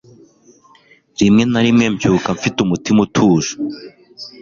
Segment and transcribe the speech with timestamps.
[1.19, 3.53] Rimwe na rimwe mbyuka mfite umutima utuje